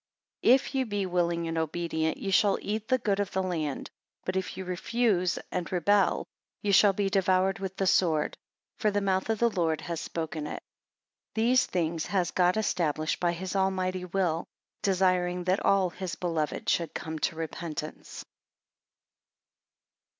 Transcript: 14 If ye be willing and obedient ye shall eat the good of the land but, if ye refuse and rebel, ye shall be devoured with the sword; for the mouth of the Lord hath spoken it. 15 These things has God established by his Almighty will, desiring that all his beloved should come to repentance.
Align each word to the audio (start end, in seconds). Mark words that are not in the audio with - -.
14 0.41 0.55
If 0.55 0.73
ye 0.73 0.83
be 0.83 1.05
willing 1.05 1.47
and 1.47 1.59
obedient 1.59 2.17
ye 2.17 2.31
shall 2.31 2.57
eat 2.59 2.87
the 2.87 2.97
good 2.97 3.19
of 3.19 3.29
the 3.33 3.43
land 3.43 3.91
but, 4.25 4.35
if 4.35 4.57
ye 4.57 4.63
refuse 4.63 5.37
and 5.51 5.71
rebel, 5.71 6.25
ye 6.63 6.71
shall 6.71 6.91
be 6.93 7.07
devoured 7.07 7.59
with 7.59 7.75
the 7.77 7.85
sword; 7.85 8.35
for 8.79 8.89
the 8.89 8.99
mouth 8.99 9.29
of 9.29 9.37
the 9.37 9.51
Lord 9.51 9.79
hath 9.81 9.99
spoken 9.99 10.47
it. 10.47 10.63
15 11.35 11.45
These 11.45 11.65
things 11.67 12.05
has 12.07 12.31
God 12.31 12.57
established 12.57 13.19
by 13.19 13.33
his 13.33 13.55
Almighty 13.55 14.05
will, 14.05 14.43
desiring 14.81 15.43
that 15.43 15.63
all 15.63 15.91
his 15.91 16.15
beloved 16.15 16.67
should 16.67 16.95
come 16.95 17.19
to 17.19 17.35
repentance. 17.35 18.25